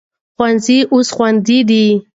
[0.35, 1.85] ښوونځي اوس خوندي دي.